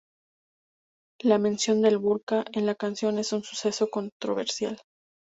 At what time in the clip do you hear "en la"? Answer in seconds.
2.53-2.73